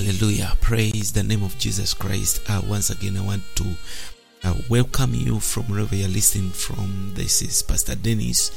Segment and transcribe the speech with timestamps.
[0.00, 0.56] Hallelujah.
[0.62, 2.40] Praise the name of Jesus Christ.
[2.48, 3.64] Uh, once again, I want to
[4.44, 7.12] uh, welcome you from wherever you're listening from.
[7.14, 8.50] This is Pastor Dennis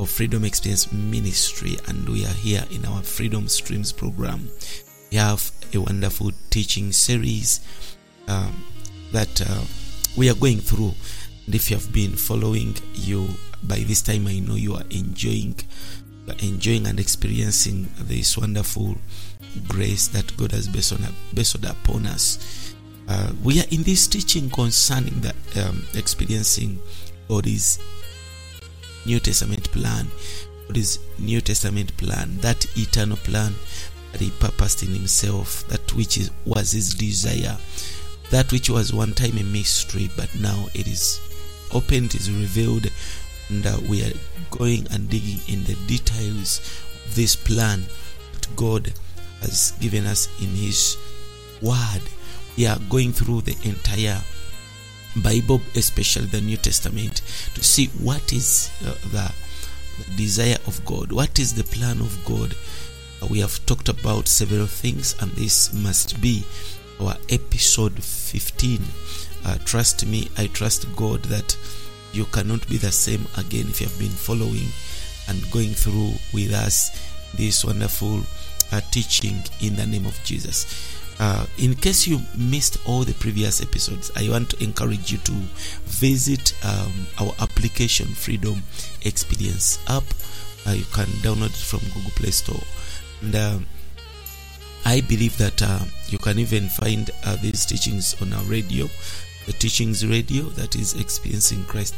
[0.00, 4.50] of Freedom Experience Ministry, and we are here in our Freedom Streams program.
[5.12, 7.60] We have a wonderful teaching series
[8.26, 8.64] um,
[9.12, 9.62] that uh,
[10.16, 10.94] we are going through.
[11.46, 13.28] And if you have been following, you
[13.62, 15.60] by this time I know you are enjoying,
[16.40, 18.96] enjoying and experiencing this wonderful
[19.68, 22.74] grace that God has bestowed, bestowed upon us.
[23.08, 25.34] Uh, we are in this teaching concerning the
[25.66, 26.80] um, experiencing
[27.28, 27.78] God's
[29.04, 30.06] New Testament plan,
[30.68, 33.54] God's New Testament plan, that eternal plan
[34.12, 37.56] that He purposed in Himself, that which is, was His desire,
[38.30, 41.20] that which was one time a mystery, but now it is
[41.72, 42.90] opened, is revealed,
[43.48, 44.12] and uh, we are
[44.50, 46.60] going and digging in the details
[47.06, 47.84] of this plan
[48.32, 48.92] that God
[49.42, 50.96] has given us in His
[51.60, 52.02] Word.
[52.56, 54.20] We are going through the entire
[55.16, 57.22] Bible, especially the New Testament,
[57.54, 59.32] to see what is uh, the,
[60.16, 62.54] desire of God, what is the plan of God.
[63.22, 66.44] Uh, we have talked about several things, and this must be
[67.00, 68.80] our episode 15.
[69.44, 71.56] Uh, trust me, I trust God that
[72.12, 74.68] you cannot be the same again if you have been following
[75.28, 76.90] and going through with us
[77.34, 78.22] this wonderful
[78.72, 80.98] uh, teaching in the name of Jesus.
[81.20, 85.32] Uh, in case you missed all the previous episodes, I want to encourage you to
[85.84, 88.62] visit um, our application Freedom
[89.02, 90.02] Experience app.
[90.66, 92.62] Uh, you can download it from Google Play Store.
[93.20, 93.58] And uh,
[94.84, 98.88] I believe that uh, you can even find uh, these teachings on our radio,
[99.46, 101.94] the Teachings Radio, that is Experiencing Christ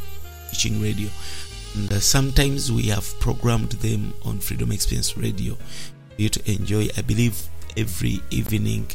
[0.51, 1.09] Teaching Radio.
[1.75, 5.57] And uh, sometimes we have programmed them on Freedom Experience Radio
[6.17, 6.89] you to enjoy.
[6.97, 8.87] I believe every evening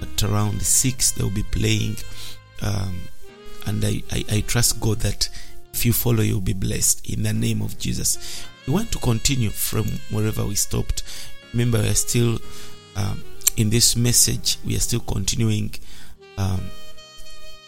[0.00, 1.96] at around 6 they'll be playing.
[2.62, 3.00] Um,
[3.66, 5.28] and I, I, I trust God that
[5.72, 8.44] if you follow, you'll be blessed in the name of Jesus.
[8.66, 11.02] We want to continue from wherever we stopped.
[11.52, 12.38] Remember, we are still
[12.96, 13.22] um,
[13.56, 15.74] in this message, we are still continuing
[16.38, 16.60] um,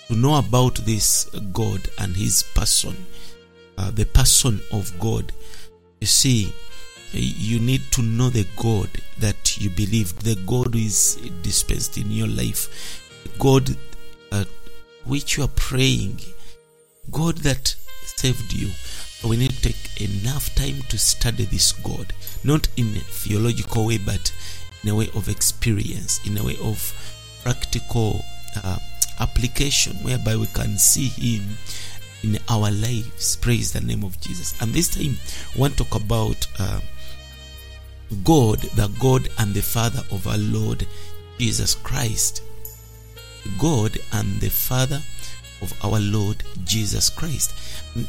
[0.09, 3.07] to know about this God and His person,
[3.79, 5.33] uh, the person of God.
[6.01, 6.53] You see,
[7.13, 12.11] you need to know the God that you believe, the God who is dispensed in
[12.11, 13.77] your life, God
[14.31, 14.45] uh,
[15.05, 16.21] which you are praying,
[17.11, 17.75] God that
[18.05, 18.71] saved you.
[19.29, 22.13] We need to take enough time to study this God,
[22.43, 24.33] not in a theological way, but
[24.83, 26.93] in a way of experience, in a way of
[27.45, 28.25] practical
[28.63, 28.79] uh,
[29.21, 31.57] application, whereby we can see Him
[32.25, 33.37] in our lives.
[33.37, 34.61] Praise the name of Jesus.
[34.61, 35.17] And this time,
[35.55, 36.81] we want to talk about uh,
[38.25, 40.87] God, the God and the Father of our Lord
[41.39, 42.43] Jesus Christ.
[43.59, 45.01] God and the Father
[45.61, 47.55] of our Lord Jesus Christ.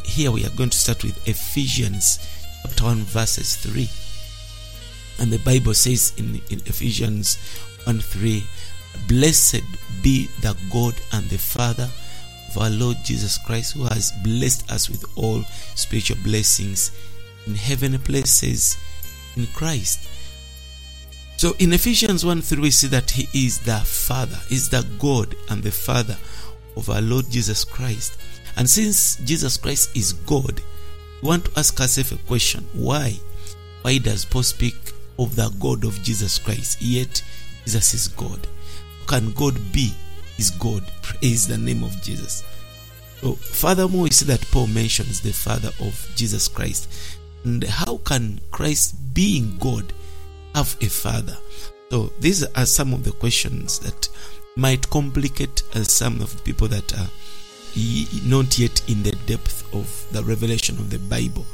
[0.06, 2.20] Here we are going to start with Ephesians
[2.64, 3.90] chapter 1, verses 3.
[5.20, 7.38] And the Bible says in, in Ephesians
[7.86, 8.44] 1 3,
[9.08, 9.64] Blessed
[10.02, 11.90] be the God and the Father
[12.50, 15.44] of our Lord Jesus Christ, who has blessed us with all
[15.76, 16.92] spiritual blessings
[17.48, 18.78] in heavenly places
[19.36, 20.10] in Christ.
[21.38, 25.36] So in Ephesians 1 3, we see that He is the Father, is the God
[25.50, 26.18] and the Father
[26.76, 28.18] of our Lord Jesus Christ.
[28.56, 30.62] And since Jesus Christ is God,
[31.22, 33.18] we want to ask ourselves a question why?
[33.82, 34.76] Why does Paul speak
[35.20, 37.24] of the God of Jesus Christ, yet
[37.66, 38.48] Jesus is God?
[39.08, 39.94] Can God be
[40.38, 40.84] is God?
[41.02, 42.44] Praise the name of Jesus.
[43.22, 46.90] So, furthermore, we see that Paul mentions the Father of Jesus Christ.
[47.44, 49.94] And how can Christ, being God,
[50.56, 51.38] have a Father?
[51.90, 54.10] So, these are some of the questions that
[54.56, 57.10] might complicate uh, some of the people that are
[58.26, 61.46] not yet in the depth of the revelation of the Bible,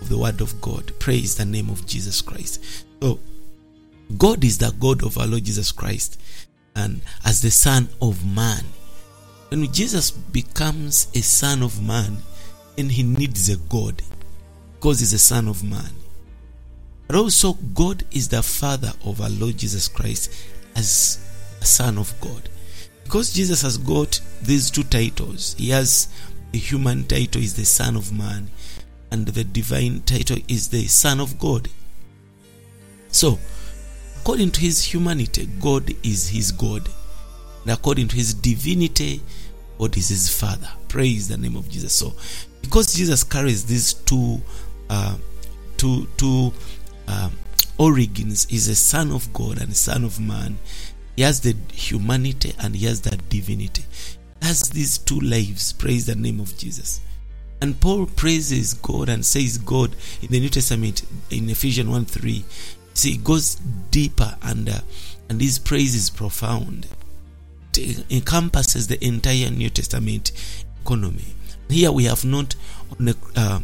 [0.00, 0.92] of the Word of God.
[0.98, 2.84] Praise the name of Jesus Christ.
[3.02, 3.18] So,
[4.18, 6.20] God is the God of our Lord Jesus Christ
[6.76, 8.64] and as the Son of Man.
[9.48, 12.18] When Jesus becomes a Son of Man,
[12.76, 14.02] then he needs a God
[14.74, 15.90] because he's a Son of Man.
[17.06, 20.32] But also, God is the Father of our Lord Jesus Christ
[20.74, 21.18] as
[21.60, 22.48] a Son of God.
[23.04, 26.08] Because Jesus has got these two titles, he has
[26.52, 28.48] the human title is the Son of Man,
[29.10, 31.68] and the divine title is the Son of God.
[33.08, 33.38] So,
[34.20, 36.88] according to his humanity, God is his God.
[37.62, 39.20] And according to his divinity,
[39.78, 40.68] God is his Father.
[40.88, 41.92] Praise the name of Jesus.
[41.92, 42.14] So,
[42.62, 44.40] because Jesus carries these two,
[44.88, 45.16] uh,
[45.76, 46.52] two, two
[47.08, 47.32] um,
[47.78, 50.58] origins, is a Son of God and a Son of Man,
[51.16, 53.84] He has the humanity and he has the divinity.
[54.40, 55.72] He has these two lives.
[55.72, 57.00] Praise the name of Jesus.
[57.60, 62.44] And Paul praises God and says God in the New Testament in Ephesians 1 3.
[62.94, 63.56] See, it goes
[63.90, 64.80] deeper and uh,
[65.28, 66.86] and his praise is profound.
[67.76, 70.32] It encompasses the entire New Testament
[70.82, 71.34] economy.
[71.68, 72.54] Here we have not
[72.98, 73.60] on a, uh,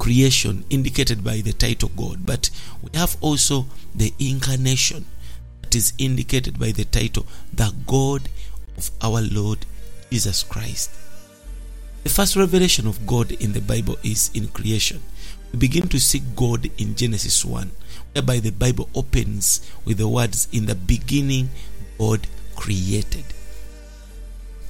[0.00, 2.50] creation indicated by the title God, but
[2.82, 5.04] we have also the incarnation
[5.60, 8.22] that is indicated by the title the God
[8.78, 9.66] of our Lord
[10.10, 10.90] Jesus Christ.
[12.02, 15.02] The first revelation of God in the Bible is in creation.
[15.52, 17.70] We begin to see God in Genesis 1,
[18.14, 21.50] whereby the Bible opens with the words, In the beginning,
[21.98, 22.26] God
[22.56, 23.24] created.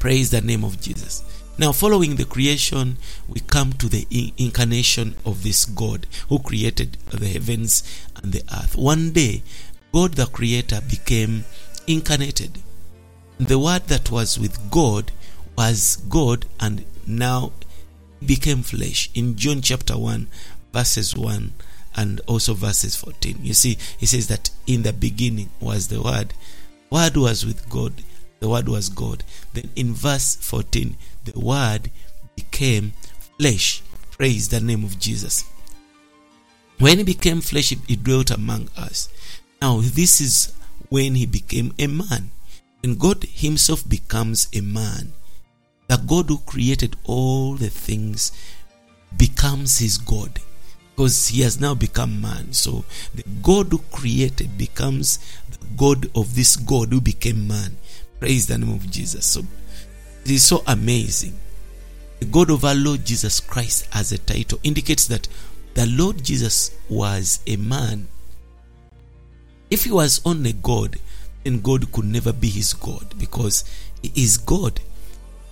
[0.01, 1.23] Praise the name of Jesus.
[1.61, 2.97] Now, following the creation,
[3.29, 4.07] we come to the
[4.39, 7.83] incarnation of this God who created the heavens
[8.17, 8.77] and the earth.
[8.77, 9.43] One day,
[9.93, 11.45] God the Creator became
[11.87, 12.61] incarnated.
[13.39, 15.13] The word that was with God
[15.55, 17.53] was God and now
[18.25, 19.11] became flesh.
[19.15, 20.29] In John chapter 1,
[20.73, 21.53] verses 1
[21.95, 23.37] and also verses 14.
[23.43, 26.33] You see, he says that in the beginning was the Word.
[26.89, 28.03] Word was with God.
[28.39, 29.25] The Word was God.
[29.53, 31.91] Then in verse 14, the Word
[32.37, 32.93] became
[33.39, 33.83] flesh.
[34.13, 35.45] Praise the name of Jesus.
[36.79, 39.09] When he became flesh, he dwelt among us.
[39.61, 40.53] Now, this is
[40.89, 42.31] when he became a man.
[42.83, 45.13] When God himself becomes a man,
[45.89, 48.33] the God who created all the things
[49.17, 50.41] becomes his God
[50.95, 52.53] because he has now become man.
[52.53, 52.85] So
[53.15, 55.19] the God who created becomes
[55.51, 57.77] the God of this God who became man.
[58.21, 59.27] Praise the name of Jesus.
[59.27, 59.43] So
[60.25, 61.39] it is so amazing.
[62.31, 65.27] God of our Lord Jesus Christ as a title indicates that
[65.75, 68.09] the Lord Jesus was a man.
[69.71, 70.99] If he was only God,
[71.45, 73.65] then God could never be his God because
[74.03, 74.81] he is God.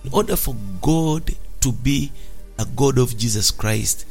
[0.03, 1.31] In order for God
[1.61, 2.11] to be
[2.57, 4.05] a God of Jesus Christ,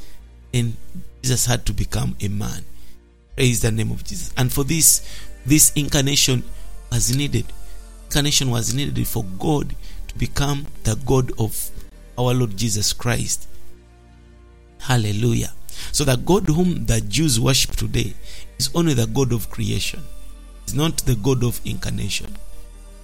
[0.53, 0.77] then
[1.23, 2.65] Jesus had to become a man.
[3.37, 4.33] Praise the name of Jesus.
[4.37, 5.07] And for this,
[5.47, 6.43] this incarnation
[6.91, 7.47] was needed.
[8.07, 9.75] Incarnation was needed for God
[10.09, 11.71] to become the God of
[12.17, 13.47] our Lord Jesus Christ.
[14.81, 15.53] Hallelujah.
[15.93, 18.15] So the God whom the Jews worship today
[18.59, 20.03] is only the God of creation.
[20.65, 22.37] It's not the God of incarnation.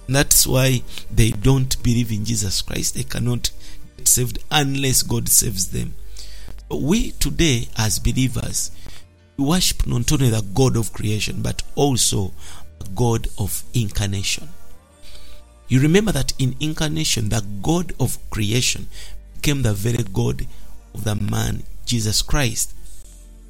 [0.07, 2.93] That's why they don't believe in Jesus Christ.
[2.93, 3.49] They cannot
[3.97, 5.95] get saved unless God saves them.
[6.69, 8.71] We today, as believers,
[9.37, 12.33] we worship not only the God of creation, but also
[12.79, 14.49] the God of incarnation.
[15.67, 18.87] You remember that in incarnation, the God of creation
[19.35, 20.45] became the very God
[20.93, 22.73] of the man Jesus Christ.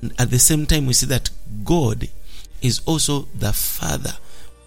[0.02, 1.30] And at the same time, we see that
[1.64, 2.10] God
[2.62, 4.14] is also the Father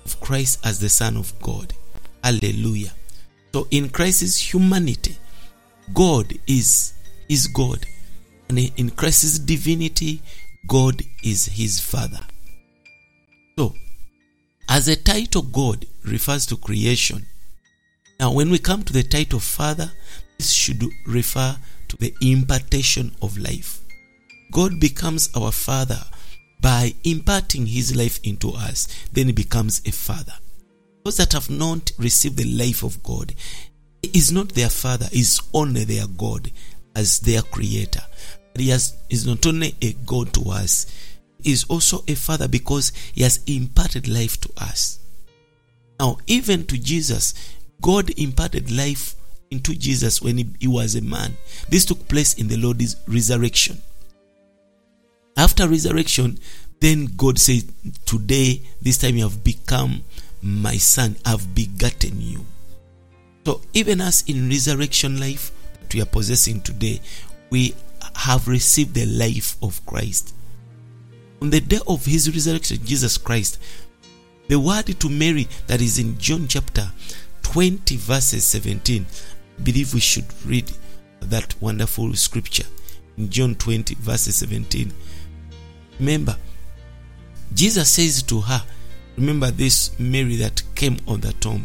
[0.05, 1.75] of Christ as the Son of God.
[2.23, 2.93] Hallelujah.
[3.53, 5.17] So in Christ's humanity,
[5.95, 6.93] God is
[7.29, 7.87] is God.
[8.49, 10.23] And in Christ's divinity,
[10.67, 12.21] God is his Father.
[13.59, 13.75] So,
[14.69, 17.27] as a title, God refers to creation.
[18.21, 19.93] Now, when we come to the title Father,
[20.39, 21.57] this should refer
[21.89, 23.81] to the impartation of life.
[24.51, 26.01] God becomes our Father
[26.61, 30.35] by imparting His life into us, then He becomes a Father.
[31.05, 33.35] Those that have not received the life of God,
[34.03, 36.51] is not their Father, is only their God
[36.97, 38.03] as their Creator.
[38.53, 40.87] But He has, is not only a God to us,
[41.45, 44.99] is also a Father because He has imparted life to us.
[46.01, 47.35] Now, even to Jesus,
[47.81, 49.15] God imparted life
[49.51, 51.37] into Jesus when he, he, was a man.
[51.69, 53.81] This took place in the Lord's resurrection.
[55.37, 56.39] After resurrection,
[56.81, 57.63] then God said,
[58.05, 60.03] Today, this time you have become
[60.43, 62.45] my son, I've begotten you.
[63.47, 67.01] So, even as in resurrection life that we are possessing today,
[67.51, 67.75] we
[68.15, 70.35] have received the life of Christ.
[71.41, 73.61] On the day of his resurrection, Jesus Christ,
[74.49, 76.91] the word to Mary that is in John chapter
[77.53, 79.07] 20, verses 17,
[79.59, 80.71] I believe we should read
[81.21, 82.67] that wonderful scripture
[83.17, 84.93] in John 20, verses 17.
[85.99, 86.37] Remember,
[87.55, 88.63] Jesus says to her,
[89.17, 91.65] Remember this Mary that came on the tomb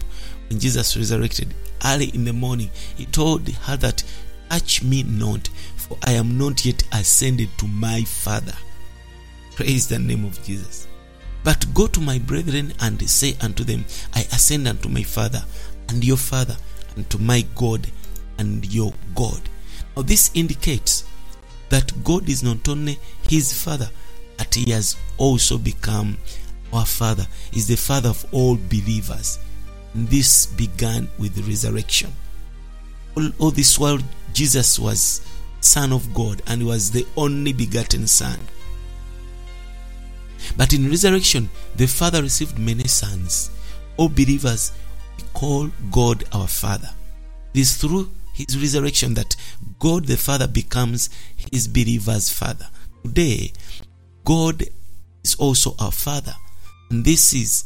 [0.50, 2.70] when Jesus resurrected early in the morning.
[2.96, 4.06] He told her that,
[4.50, 8.54] Touch me not, for I am not yet ascended to my Father.
[9.56, 10.88] Praise the name of Jesus.
[11.44, 13.84] But go to my brethren and say unto them,
[14.16, 15.44] I ascend unto my Father
[15.90, 16.58] and your Father,
[16.96, 17.88] and to my God
[18.38, 19.42] and your God.
[19.96, 21.06] Now, this indicates
[21.70, 23.00] that God is not only
[23.30, 23.90] his Father,
[24.38, 26.18] but he has also become
[26.72, 29.40] our Father, is the Father of all believers.
[29.94, 32.12] And this began with the resurrection.
[33.16, 34.00] All, all this while,
[34.34, 35.22] Jesus was
[35.62, 38.40] Son of God and was the only begotten Son.
[40.58, 43.52] But in resurrection, the Father received many sons.
[43.98, 44.72] All believers
[45.34, 46.89] call God our Father.
[47.53, 49.36] It is through his resurrection that
[49.79, 51.10] God the Father becomes
[51.51, 52.67] his believer's Father.
[53.03, 53.51] Today,
[54.25, 54.63] God
[55.24, 56.34] is also our Father.
[56.89, 57.65] And this is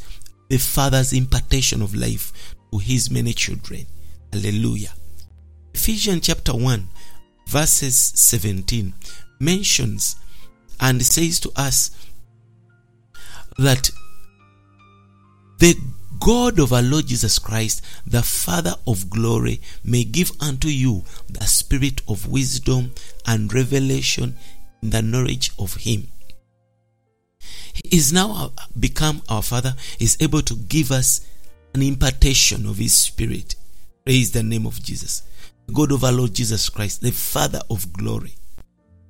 [0.49, 3.85] the Father's impartation of life to his many children.
[4.31, 4.93] Hallelujah.
[5.73, 6.87] Ephesians chapter 1,
[7.47, 8.93] verses 17
[9.39, 10.15] mentions
[10.79, 11.91] and says to us
[13.57, 13.89] that
[15.59, 15.75] the
[16.19, 21.45] God of our Lord Jesus Christ, the Father of glory, may give unto you the
[21.45, 22.93] spirit of wisdom
[23.25, 24.35] and revelation
[24.81, 26.07] in the knowledge of Him.
[27.73, 31.27] He is now become our Father, He is able to give us
[31.73, 33.55] an impartation of His Spirit.
[34.05, 35.23] Praise the name of Jesus.
[35.73, 38.35] God of our Lord Jesus Christ, the Father of glory.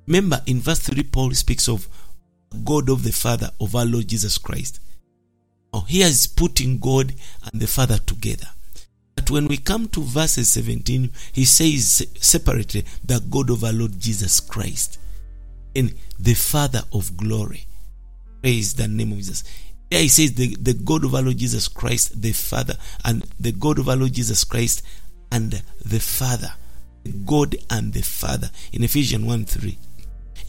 [0.06, 1.86] Remember, in verse 3, Paul speaks of
[2.64, 4.80] God of the Father of our Lord Jesus Christ.
[5.72, 7.14] Now, he is putting God
[7.50, 8.48] and the Father together.
[9.14, 13.98] But when we come to verses 17, he says separately the God of our Lord
[13.98, 14.98] Jesus Christ
[15.74, 17.66] and the Father of glory.
[18.40, 19.44] Praise the name of Jesus.
[19.90, 23.52] There he says the, the God of our Lord Jesus Christ, the Father, and the
[23.52, 24.82] God of our Lord Jesus Christ
[25.32, 26.52] and the Father.
[27.24, 28.50] God and the Father.
[28.72, 29.78] In Ephesians 1 3.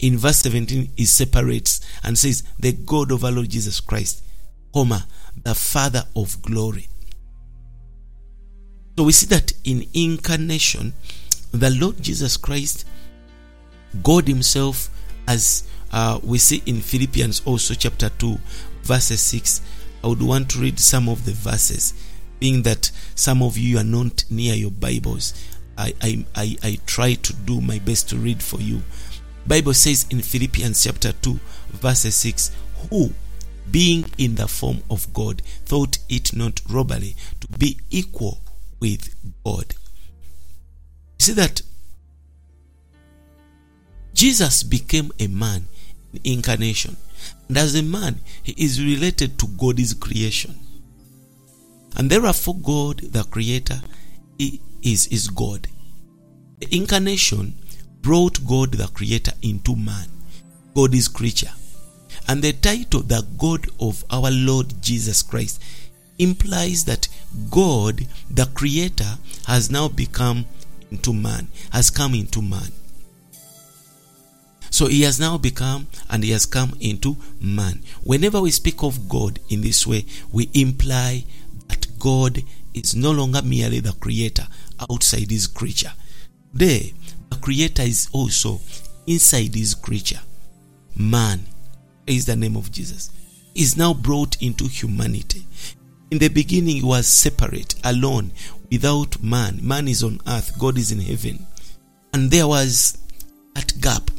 [0.00, 4.22] In verse 17, he separates and says, The God of our Lord Jesus Christ,
[4.72, 5.06] comma,
[5.42, 6.88] the Father of glory.
[8.96, 10.92] So we see that in incarnation,
[11.52, 12.86] the Lord Jesus Christ,
[14.02, 14.90] God Himself,
[15.26, 18.38] as uh, we see in Philippians also chapter 2,
[18.82, 19.60] verses 6.
[20.02, 21.94] I would want to read some of the verses,
[22.38, 25.34] being that some of you are not near your Bibles.
[25.76, 28.82] I, I, I, I try to do my best to read for you.
[29.46, 31.40] Bible says in Philippians chapter 2,
[31.72, 32.50] verses 6,
[32.90, 33.12] who
[33.70, 38.40] being in the form of God, thought it not robbery to be equal
[38.80, 39.74] with God.
[41.18, 41.62] You see that
[44.14, 45.68] Jesus became a man
[46.12, 46.96] in incarnation.
[47.48, 50.58] And as a man, he is related to God's creation.
[51.96, 53.80] And therefore, God, the creator,
[54.38, 55.66] is, is God.
[56.60, 57.54] The incarnation
[58.00, 60.08] brought God, the creator, into man.
[60.74, 61.52] God is creature.
[62.30, 65.60] And the title, the God of our Lord Jesus Christ,
[66.16, 67.08] implies that
[67.50, 69.18] God, the creator,
[69.48, 70.46] has now become
[70.92, 72.70] into man, has come into man.
[74.70, 77.82] So he has now become and he has come into man.
[78.04, 81.24] Whenever we speak of God in this way, we imply
[81.66, 82.44] that God
[82.74, 84.46] is no longer merely the creator
[84.88, 85.94] outside his creature.
[86.54, 86.82] There,
[87.28, 88.60] the creator is also
[89.08, 90.20] inside his creature.
[90.94, 91.44] Man
[92.06, 93.10] is the name of Jesus.
[93.54, 95.44] Is now brought into humanity.
[96.10, 98.32] In the beginning, he was separate, alone,
[98.70, 99.60] without man.
[99.62, 101.46] Man is on earth, God is in heaven.
[102.12, 102.98] And there was
[103.54, 104.10] that gap.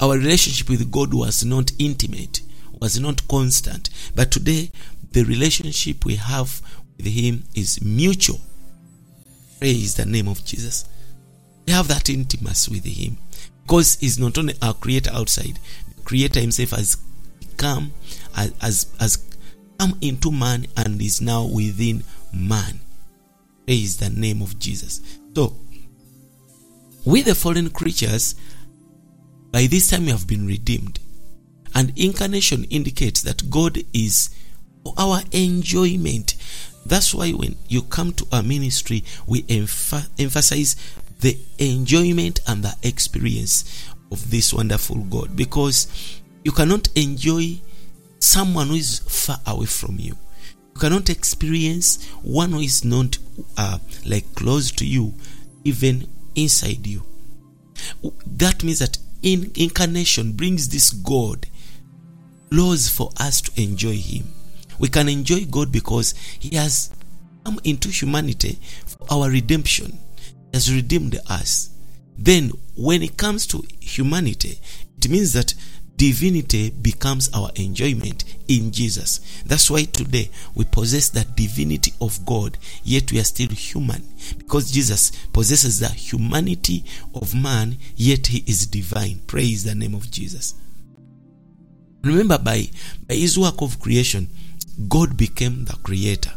[0.00, 2.42] Our relationship with God was not intimate,
[2.80, 3.88] was not constant.
[4.14, 4.70] But today,
[5.12, 6.60] the relationship we have
[6.96, 8.40] with Him is mutual.
[9.58, 10.84] Praise the name of Jesus.
[11.66, 13.16] We have that intimacy with Him
[13.62, 15.58] because He's not only our Creator outside,
[16.06, 16.96] Creator Himself has
[17.56, 17.92] come,
[18.34, 19.26] has, has
[19.78, 22.80] come into man and is now within man.
[23.66, 25.00] Praise the name of Jesus.
[25.34, 25.56] So,
[27.04, 28.36] we the fallen creatures,
[29.50, 31.00] by this time we have been redeemed.
[31.74, 34.30] And incarnation indicates that God is
[34.84, 36.36] for our enjoyment.
[36.86, 40.76] That's why when you come to our ministry, we emph- emphasize
[41.20, 43.64] the enjoyment and the experience
[44.10, 47.60] of this wonderful God because you cannot enjoy
[48.18, 50.16] someone who is far away from you.
[50.74, 53.18] You cannot experience one who is not
[53.56, 55.14] uh, like close to you,
[55.64, 57.02] even inside you.
[58.26, 61.46] That means that in incarnation brings this God
[62.50, 64.24] laws for us to enjoy Him.
[64.78, 66.90] We can enjoy God because He has
[67.44, 69.98] come into humanity for our redemption.
[70.16, 71.70] He has redeemed us.
[72.18, 74.58] Then, when it comes to humanity,
[74.98, 75.54] it means that
[75.96, 79.20] divinity becomes our enjoyment in Jesus.
[79.46, 84.06] That's why today we possess that divinity of God, yet we are still human.
[84.38, 89.20] Because Jesus possesses the humanity of man, yet he is divine.
[89.26, 90.54] Praise the name of Jesus.
[92.02, 92.68] Remember, by,
[93.08, 94.28] by his work of creation,
[94.88, 96.32] God became the creator.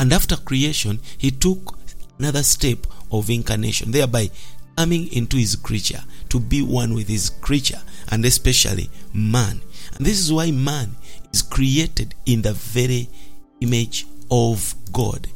[0.00, 1.78] And after creation, he took
[2.18, 4.30] another step of incarnation, thereby
[4.78, 7.80] coming into his creature to be one with his creature,
[8.12, 9.60] and especially man.
[9.96, 10.94] And this is why man
[11.32, 13.08] is created in the very
[13.60, 15.26] image of God.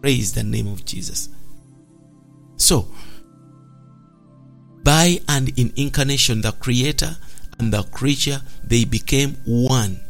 [0.00, 1.28] Praise the name of Jesus.
[2.58, 2.86] So,
[4.84, 7.16] by and in incarnation, the creator
[7.58, 10.00] and the creature, they became one.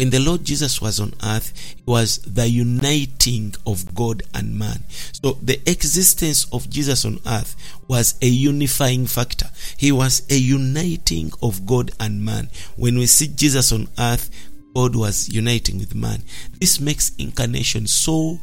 [0.00, 4.82] When the Lord Jesus was on earth, it was the uniting of God and man.
[5.12, 7.54] So the existence of Jesus on earth
[7.86, 9.50] was a unifying factor.
[9.76, 12.48] He was a uniting of God and man.
[12.76, 14.30] When we see Jesus on earth,
[14.74, 16.22] God was uniting with man.
[16.58, 18.40] This makes incarnation so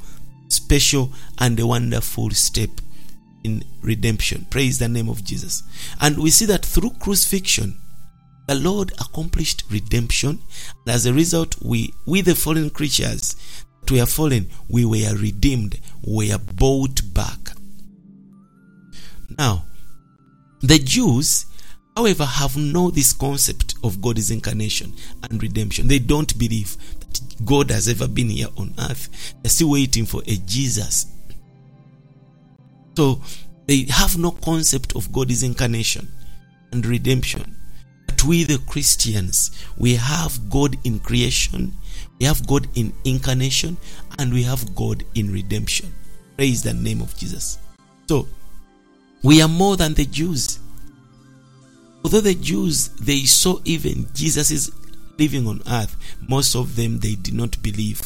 [0.49, 2.69] special and a wonderful step
[3.43, 4.45] in redemption.
[4.51, 5.63] Praise the name of Jesus.
[5.99, 7.79] And we see that through crucifixion,
[8.47, 10.41] the Lord accomplished redemption.
[10.85, 13.35] And as a result, we, we the fallen creatures
[13.81, 17.51] that we are fallen, we were redeemed, we are bought back.
[19.37, 19.65] Now,
[20.61, 21.45] the Jews,
[21.95, 24.93] however, have no this concept of God's incarnation
[25.29, 25.87] and redemption.
[25.87, 29.35] They don't believe that God has ever been here on earth.
[29.41, 31.05] They're still waiting for a Jesus.
[32.95, 33.21] So
[33.67, 36.07] they have no concept of God's incarnation
[36.71, 37.55] and redemption.
[38.17, 41.71] But we, the Christians, we have God in creation,
[42.19, 43.77] we have God in incarnation,
[44.17, 45.93] and we have God in redemption.
[46.35, 47.59] Praise the name of Jesus.
[48.09, 48.27] So,
[49.23, 50.57] we are more than the Jews.
[52.03, 54.71] Although the Jews, they saw even Jesus is
[55.19, 55.95] living on earth,
[56.27, 58.01] most of them, they did not believe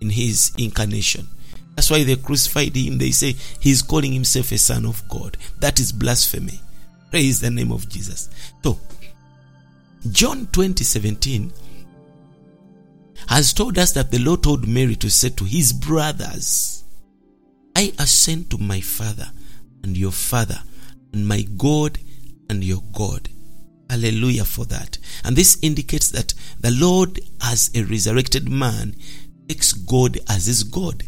[0.00, 1.26] in his incarnation.
[1.74, 2.98] That's why they crucified him.
[2.98, 5.36] They say he's calling himself a son of God.
[5.58, 6.60] That is blasphemy.
[7.10, 8.28] Praise the name of Jesus.
[8.62, 8.78] So,
[10.12, 11.52] John 20 17
[13.28, 16.84] has told us that the Lord told Mary to say to his brothers,
[17.74, 19.30] I ascend to my Father
[19.82, 20.58] and your Father,
[21.12, 21.98] and my God
[22.48, 23.28] and your God.
[23.88, 24.98] Hallelujah for that.
[25.24, 28.96] And this indicates that the Lord, as a resurrected man,
[29.48, 31.04] takes God as his God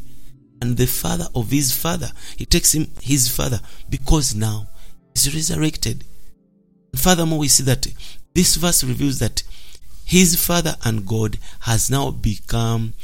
[0.63, 2.11] and the father of his father.
[2.37, 4.69] He takes him his father because now
[5.15, 6.05] he's resurrected.
[6.97, 7.87] Furthermore, we see that
[8.39, 9.43] this verse reveals that
[10.05, 12.95] his father and God has now become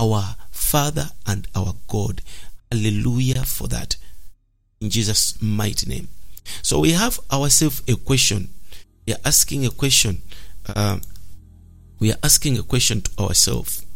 [0.00, 2.20] our father and our God.
[2.72, 3.94] Hallelujah for that.
[4.80, 6.08] In Jesus' mighty name.
[6.62, 8.48] So we have ourselves a question.
[9.06, 10.20] We are asking a question.
[10.68, 10.98] Uh,
[12.00, 13.86] we are asking a question to ourselves.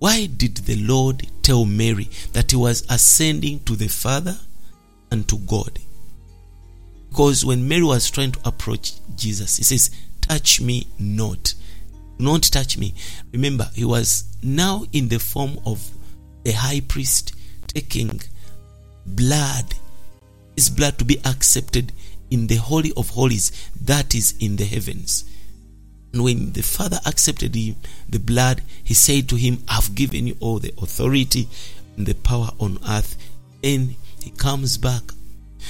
[0.00, 4.36] Why did the Lord tell Mary that he was ascending to the Father
[5.12, 5.78] and to God?
[7.16, 11.54] Because when Mary was trying to approach Jesus, he says, Touch me not.
[12.18, 12.92] Not touch me.
[13.32, 15.90] Remember, he was now in the form of
[16.44, 17.34] a high priest
[17.68, 18.20] taking
[19.06, 19.72] blood,
[20.56, 21.90] his blood to be accepted
[22.30, 25.24] in the Holy of Holies that is in the heavens.
[26.12, 27.76] And when the Father accepted him,
[28.10, 31.48] the blood, he said to him, I've given you all the authority
[31.96, 33.16] and the power on earth.
[33.64, 35.15] And he comes back.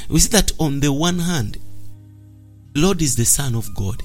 [0.09, 1.59] We see that on the one hand,
[2.75, 4.03] Lord is the Son of God.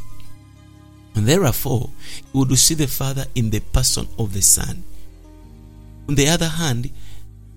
[1.15, 1.89] And therefore,
[2.32, 4.84] he would see the Father in the person of the Son.
[6.08, 6.89] On the other hand,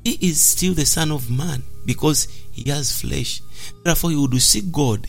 [0.05, 3.43] he is still the Son of Man because he has flesh.
[3.85, 5.07] Therefore, he would see God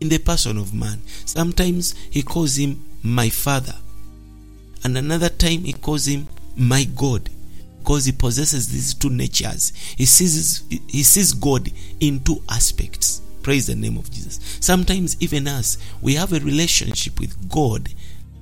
[0.00, 1.00] in the person of man.
[1.24, 3.74] Sometimes he calls him my Father,
[4.82, 7.30] and another time he calls him my God
[7.82, 9.72] because he possesses these two natures.
[9.96, 11.68] He sees he sees God
[11.98, 13.20] in two aspects.
[13.42, 14.38] Praise the name of Jesus.
[14.60, 17.88] Sometimes even us, we have a relationship with God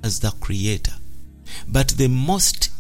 [0.05, 0.93] as the creator.
[1.67, 2.71] But the most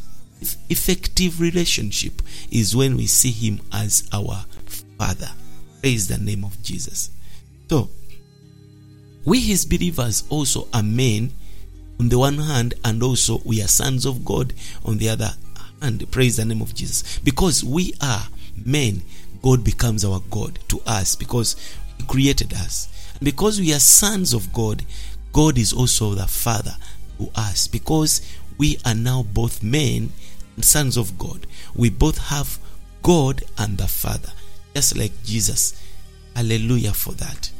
[0.68, 2.20] effective relationship
[2.50, 4.44] is when we see him as our
[4.98, 5.30] father.
[5.80, 7.08] Praise the name of Jesus.
[7.70, 7.88] So,
[9.24, 11.32] we his believers also are men
[11.98, 14.52] on the one hand, and also we are sons of God
[14.84, 15.30] on the other
[15.82, 16.10] hand.
[16.10, 17.18] Praise the name of Jesus.
[17.18, 18.22] Because we are
[18.64, 19.02] men,
[19.42, 21.56] God becomes our God to us because
[21.98, 22.88] He created us.
[23.22, 24.84] Because we are sons of God,
[25.32, 26.74] God is also the Father
[27.18, 28.20] to us because
[28.58, 30.10] we are now both men
[30.56, 31.46] and sons of God.
[31.74, 32.58] We both have
[33.02, 34.32] God and the Father,
[34.74, 35.80] just like Jesus.
[36.34, 37.50] Hallelujah for that.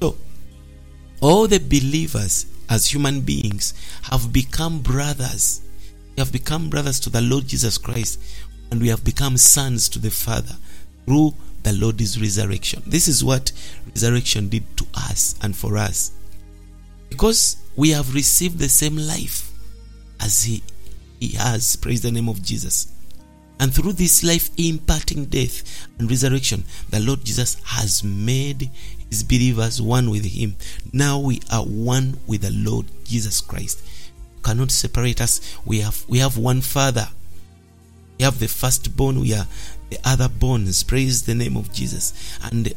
[0.00, 0.16] So,
[1.20, 5.60] all the believers as human beings have become brothers.
[6.16, 8.20] We have become brothers to the Lord Jesus Christ,
[8.70, 10.54] and we have become sons to the Father
[11.06, 12.82] through the Lord's resurrection.
[12.86, 13.52] This is what
[13.94, 16.12] resurrection did to us and for us.
[17.08, 19.52] Because we have received the same life
[20.20, 20.62] as He,
[21.20, 21.76] he has.
[21.76, 22.92] Praise the name of Jesus.
[23.60, 28.68] And through this life imparting death and resurrection, the Lord Jesus has made
[29.08, 30.56] his believers one with him.
[30.92, 33.82] Now we are one with the Lord Jesus Christ.
[34.42, 35.40] Cannot separate us.
[35.64, 37.08] We have we have one Father.
[38.18, 39.46] We have the firstborn, we are
[39.90, 40.82] the other bones.
[40.82, 42.38] Praise the name of Jesus.
[42.42, 42.72] And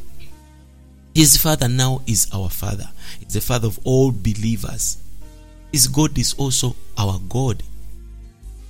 [1.14, 2.88] his father now is our father.
[3.20, 4.98] He's the father of all believers.
[5.72, 7.62] His God is also our God.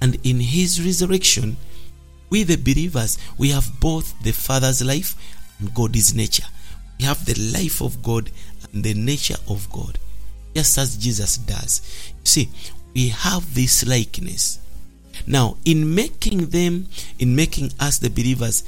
[0.00, 1.56] And in his resurrection,
[2.30, 5.14] we the believers, we have both the Father's life
[5.58, 6.46] and God's nature.
[6.98, 8.30] We have the life of God
[8.72, 9.98] and the nature of God,
[10.54, 11.80] just as Jesus does.
[12.10, 12.48] You see,
[12.96, 14.58] we have this likeness.
[15.26, 16.86] Now, in making them,
[17.18, 18.64] in making us the believers,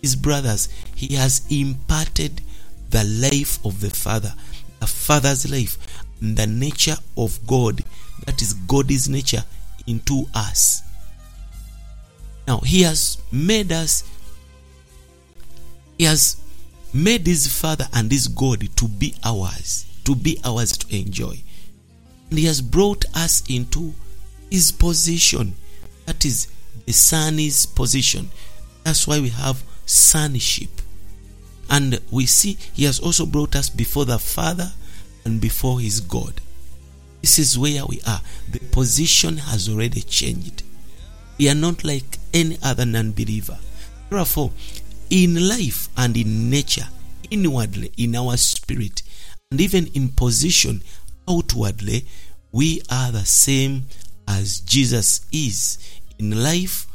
[0.00, 2.42] his brothers, he has imparted
[2.90, 4.32] the life of the Father,
[4.78, 5.78] the Father's life,
[6.20, 7.82] and the nature of God,
[8.24, 9.42] that is God's nature,
[9.88, 10.82] into us.
[12.46, 14.04] Now, he has made us,
[15.98, 16.36] he has
[16.94, 21.42] made his Father and his God to be ours, to be ours to enjoy.
[22.30, 23.94] And he has brought us into
[24.50, 25.54] his position,
[26.06, 26.48] that is
[26.84, 28.30] the Son's position.
[28.84, 30.70] That's why we have sonship.
[31.68, 34.72] And we see he has also brought us before the Father
[35.24, 36.40] and before his God.
[37.20, 38.20] This is where we are.
[38.50, 40.62] The position has already changed.
[41.38, 43.58] We are not like any other non believer.
[44.08, 44.52] Therefore,
[45.10, 46.86] in life and in nature,
[47.30, 49.02] inwardly, in our spirit,
[49.50, 50.82] and even in position
[51.28, 52.06] outwardly,
[52.52, 53.86] we are the same
[54.28, 55.78] as Jesus is
[56.18, 56.86] in life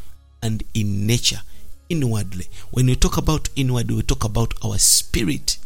[0.41, 1.41] and in nature.
[1.89, 2.45] Inwardly.
[2.71, 5.57] When we talk about inward, we talk about our spirit.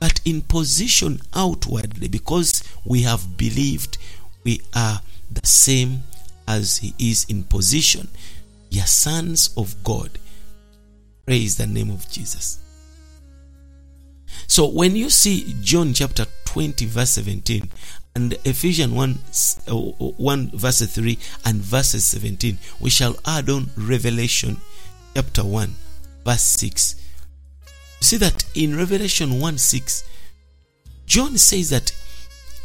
[0.00, 3.98] But in position outwardly, because we have believed,
[4.44, 6.04] we are the same
[6.46, 8.08] as He is in position.
[8.72, 10.18] We are sons of God.
[11.26, 12.58] Praise the name of Jesus.
[14.46, 16.24] So when you see John chapter
[16.58, 17.70] 20, verse 17,
[18.16, 19.18] and Ephesians 1,
[19.68, 24.56] uh, 1 verse 3 and verses 17, we shall add on Revelation
[25.14, 25.72] chapter 1,
[26.24, 26.96] verse 6.
[28.00, 30.02] You see that in Revelation 1 6,
[31.06, 31.92] John says that,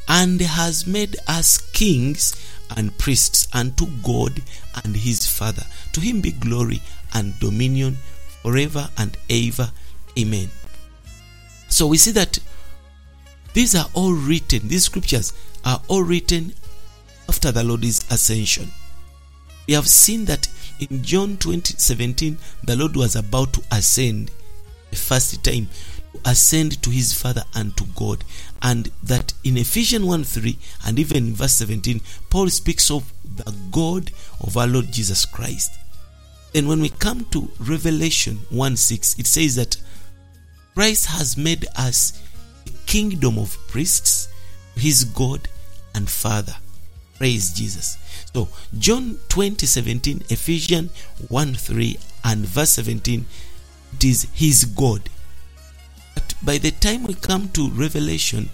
[0.09, 2.33] and has made us kings
[2.75, 4.41] and priests unto God
[4.83, 5.65] and his Father.
[5.91, 6.81] To him be glory
[7.13, 7.97] and dominion
[8.41, 9.69] forever and ever.
[10.17, 10.49] Amen.
[11.69, 12.39] So we see that
[13.53, 16.53] these are all written, these scriptures are all written
[17.29, 18.71] after the Lord's ascension.
[19.67, 20.47] We have seen that
[20.79, 24.31] in John 20 17, the Lord was about to ascend
[24.89, 25.67] the first time
[26.13, 28.23] to ascend to his Father and to God.
[28.61, 33.53] And that in Ephesians 1 3 and even in verse 17, Paul speaks of the
[33.71, 34.11] God
[34.41, 35.71] of our Lord Jesus Christ.
[36.55, 39.77] And when we come to Revelation 1 6, it says that
[40.75, 42.21] Christ has made us
[42.85, 44.29] kingdom of priests,
[44.75, 45.47] his God
[45.95, 46.55] and Father.
[47.17, 47.97] Praise Jesus.
[48.33, 50.91] So, John 20 17, Ephesians
[51.27, 53.25] 1 3, and verse 17,
[53.93, 55.09] it is his God.
[56.15, 58.49] But by the time we come to Revelation,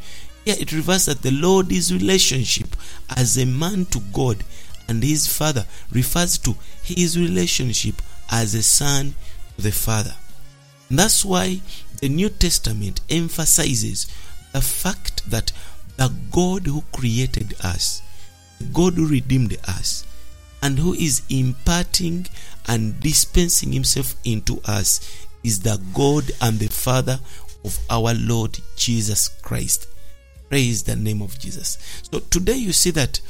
[0.45, 2.75] here it reverses that the Lord is relationship
[3.09, 4.43] as a man to God,
[4.87, 9.15] and his Father refers to his relationship as a son
[9.57, 10.15] to the Father.
[10.89, 11.61] And that's why
[12.01, 14.07] the New Testament emphasizes
[14.53, 15.51] the fact that
[15.97, 18.01] the God who created us,
[18.59, 20.05] the God who redeemed us,
[20.61, 22.27] and who is imparting
[22.67, 27.19] and dispensing himself into us is the God and the Father
[27.63, 29.87] of our Lord Jesus Christ.
[30.49, 31.77] Praise the name of Jesus.
[32.11, 33.21] So today you see that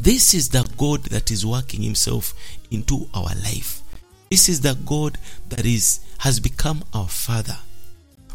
[0.00, 2.34] this is the God that is working himself
[2.70, 3.82] into our life.
[4.30, 7.56] This is the God that is has become our Father.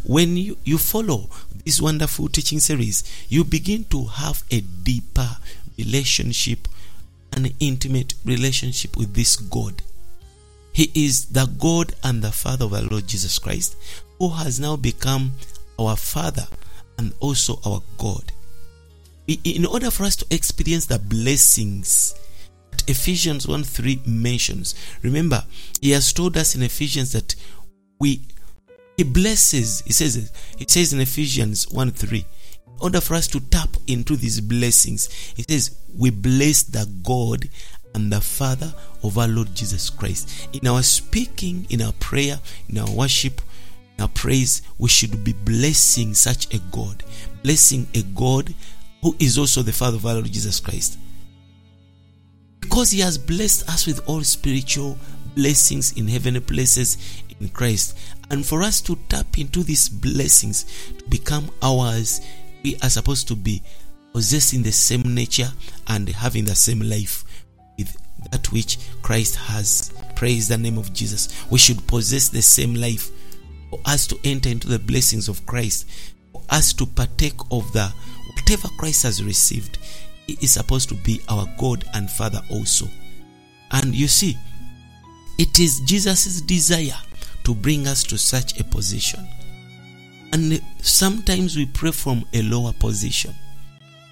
[0.04, 1.30] When you, you follow
[1.64, 5.38] this wonderful teaching series, you begin to have a deeper
[5.78, 6.68] relationship,
[7.32, 9.82] an intimate relationship with this God.
[10.74, 13.78] He is the God and the Father of our Lord Jesus Christ,
[14.20, 15.32] who has now become
[15.80, 16.48] our Father
[16.98, 18.34] and also our God.
[19.28, 22.16] In order for us to experience the blessings
[22.88, 25.44] Ephesians 1 3 mentions, remember,
[25.82, 27.36] he has told us in Ephesians that
[28.00, 28.22] we
[28.98, 32.26] he blesses, he says it says in Ephesians 1 3, in
[32.80, 37.50] order for us to tap into these blessings, he says, We bless the God
[37.94, 40.50] and the Father of our Lord Jesus Christ.
[40.54, 43.42] In our speaking, in our prayer, in our worship,
[43.98, 47.04] in our praise, we should be blessing such a God,
[47.44, 48.54] blessing a God
[49.02, 51.00] who is also the Father of our Lord Jesus Christ.
[52.66, 54.98] Because He has blessed us with all spiritual
[55.36, 57.96] blessings in heavenly places in Christ.
[58.32, 60.64] And for us to tap into these blessings
[60.98, 62.22] to become ours,
[62.64, 63.62] we are supposed to be
[64.14, 65.50] possessing the same nature
[65.90, 67.24] and having the same life
[67.78, 67.96] with
[68.32, 69.94] that which Christ has.
[70.16, 71.46] Praise the name of Jesus.
[71.52, 73.12] We should possess the same life
[73.70, 75.88] for us to enter into the blessings of Christ,
[76.32, 77.94] for us to partake of the
[78.34, 79.78] whatever Christ has received.
[80.28, 82.88] Is supposed to be our God and Father also.
[83.72, 84.38] And you see,
[85.38, 86.98] it is Jesus' desire
[87.44, 89.28] to bring us to such a position.
[90.34, 93.36] And sometimes we pray from a lower position.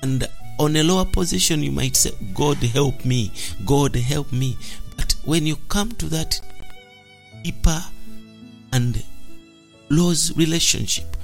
[0.03, 0.27] And
[0.59, 3.31] on a lower position, you might say, God help me,
[3.65, 4.55] God help me.
[4.95, 6.39] But when you come to that
[7.43, 7.83] deeper
[8.71, 9.03] and
[9.89, 11.17] close relationship,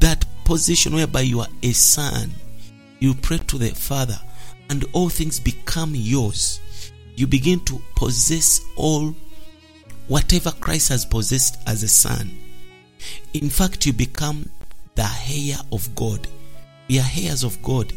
[0.00, 2.32] that position whereby you are a son,
[2.98, 4.18] you pray to the Father,
[4.72, 6.90] and all things become yours.
[7.14, 9.14] You begin to possess all
[10.08, 12.30] whatever Christ has possessed as a son.
[13.34, 14.48] In fact, you become
[14.94, 16.26] the heir of God.
[16.88, 17.92] We are heirs of God.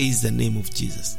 [0.00, 1.18] Is the name of Jesus.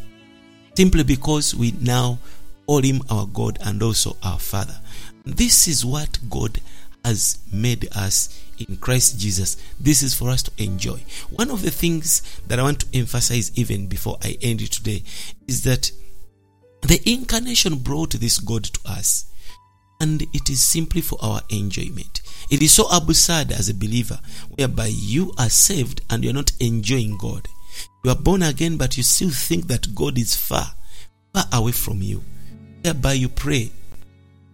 [0.75, 2.19] Simply because we now
[2.67, 4.77] call him our God and also our Father.
[5.23, 6.59] This is what God
[7.05, 9.57] has made us in Christ Jesus.
[9.79, 11.03] This is for us to enjoy.
[11.29, 15.03] One of the things that I want to emphasize even before I end it today
[15.47, 15.91] is that
[16.81, 19.25] the incarnation brought this God to us
[20.01, 22.21] and it is simply for our enjoyment.
[22.49, 24.19] It is so absurd as a believer
[24.55, 27.47] whereby you are saved and you're not enjoying God.
[28.03, 30.71] You are born again, but you still think that God is far,
[31.33, 32.23] far away from you.
[32.81, 33.71] Thereby you pray,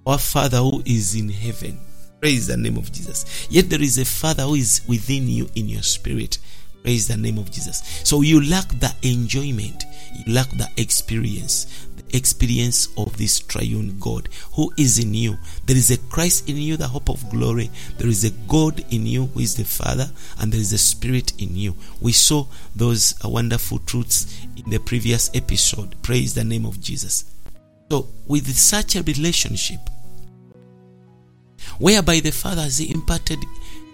[0.05, 1.79] Our Father who is in heaven.
[2.21, 3.47] Praise the name of Jesus.
[3.49, 6.37] Yet there is a Father who is within you in your spirit.
[6.85, 7.81] Praise the name of Jesus.
[8.03, 14.29] So you lack the enjoyment, you lack the experience, the experience of this triune God
[14.53, 15.39] who is in you.
[15.65, 17.71] There is a Christ in you, the hope of glory.
[17.97, 21.33] There is a God in you who is the Father, and there is a Spirit
[21.41, 21.75] in you.
[22.01, 25.95] We saw those uh, wonderful truths in the previous episode.
[26.03, 27.25] Praise the name of Jesus.
[27.91, 29.79] So, with such a relationship,
[31.79, 33.39] whereby the Father has imparted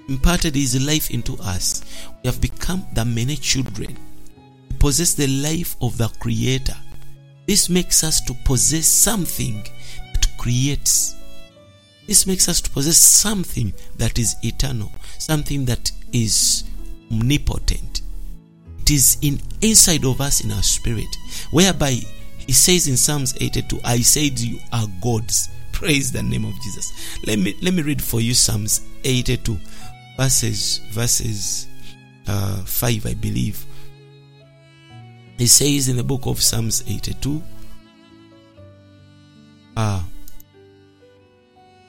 [0.08, 1.84] imparted his life into us,
[2.24, 3.98] we have become the many children.
[4.70, 6.76] We possess the life of the Creator.
[7.48, 9.64] This makes us to possess something
[10.14, 11.16] that creates.
[12.08, 16.66] This makes us to possess something that is eternal, something that is
[17.12, 18.02] omnipotent.
[18.82, 21.16] It is in inside of us in our spirit,
[21.52, 22.02] whereby
[22.38, 25.50] he says in Psalms 82, I said you are gods.
[25.82, 26.94] Praise the name of Jesus.
[27.26, 29.58] Let me let me read for you Psalms 82
[30.16, 31.68] verses verses
[32.28, 33.66] uh, 5 i believe.
[35.40, 37.42] He says in the book of psalms 82
[39.76, 40.04] uh,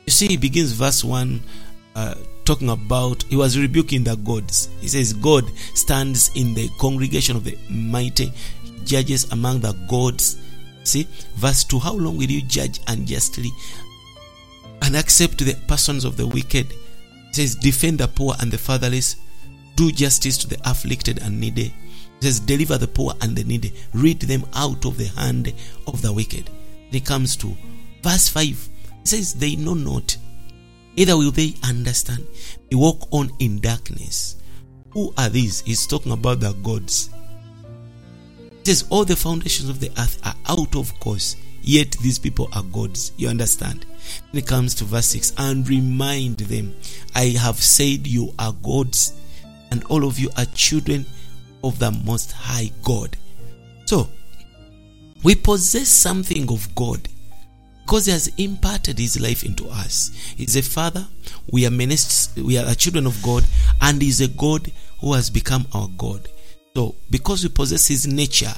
[0.07, 1.43] you see he begins verse 1
[1.95, 2.15] uh,
[2.47, 4.71] talking about he was rebuking the gods.
[4.81, 8.33] He says god stands in the congregation of the mighty
[8.87, 10.42] judges among the gods
[10.85, 13.51] see verse 2 how long will you judge unjustly
[14.83, 16.73] and accept the persons of the wicked
[17.33, 19.17] it says, Defend the poor and the fatherless,
[19.75, 21.73] do justice to the afflicted and needy.
[22.19, 25.55] It says, Deliver the poor and the needy, rid them out of the hand
[25.87, 26.51] of the wicked.
[26.91, 27.57] It comes to
[28.03, 28.69] verse 5.
[29.01, 30.15] It says, They know not,
[30.95, 32.27] either will they understand.
[32.71, 34.37] They walk on in darkness.
[34.91, 35.63] Who are these?
[35.63, 37.09] He's talking about the gods.
[38.63, 42.49] It says, All the foundations of the earth are out of course, yet these people
[42.53, 43.11] are gods.
[43.17, 43.87] You understand?
[44.33, 46.73] It comes to verse 6, and remind them,
[47.13, 49.21] I have said you are gods,
[49.73, 51.07] and all of you are children
[51.65, 53.17] of the Most High God.
[53.87, 54.09] So,
[55.25, 57.09] we possess something of God
[57.85, 60.13] because He has imparted His life into us.
[60.37, 61.09] He's a Father,
[61.51, 63.45] we are ministers, we are children of God,
[63.81, 64.71] and He's a God
[65.01, 66.29] who has become our God.
[66.75, 68.55] So, because we possess His nature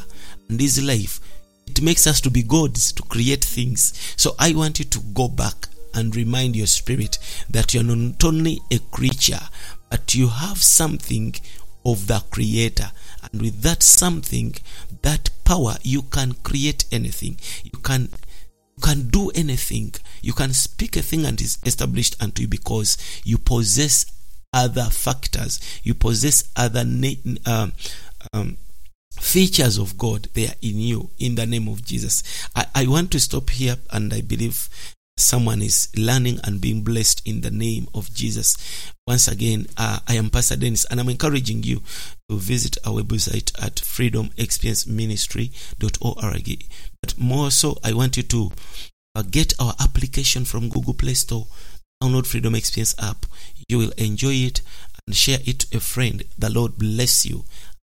[0.49, 1.21] and His life,
[1.67, 4.15] it makes us to be gods, to create things.
[4.17, 7.19] So I want you to go back and remind your spirit
[7.51, 9.41] that you're not only a creature,
[9.91, 11.35] but you have something
[11.85, 12.91] of the creator.
[13.23, 14.55] And with that something,
[15.03, 17.39] that power, you can create anything.
[17.65, 18.09] You can
[18.77, 19.95] you can do anything.
[20.21, 24.07] You can speak a thing and is established unto you because you possess
[24.53, 25.61] other factors.
[25.83, 27.11] You possess other na-
[27.47, 27.73] um,
[28.35, 28.57] um,
[29.21, 32.23] features of God they are in you in the name of Jesus.
[32.55, 34.69] I, I want to stop here and I believe
[35.17, 38.57] someone is learning and being blessed in the name of Jesus.
[39.07, 41.81] Once again, uh, I am Pastor Dennis and I'm encouraging you
[42.29, 46.65] to visit our website at freedomexperienceministry.org.
[47.01, 48.51] But more so, I want you to
[49.17, 51.47] Uh, get our application from Google Play Store.
[52.03, 53.27] Download Freedom Experience app.
[53.69, 54.61] You will enjoy it
[55.07, 56.25] and share it to a friend.
[56.37, 57.45] The Lord bless you.